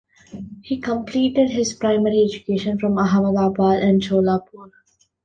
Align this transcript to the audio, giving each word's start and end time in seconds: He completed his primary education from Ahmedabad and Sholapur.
He 0.63 0.79
completed 0.81 1.51
his 1.51 1.73
primary 1.73 2.23
education 2.23 2.79
from 2.79 2.97
Ahmedabad 2.97 3.83
and 3.83 4.01
Sholapur. 4.01 4.71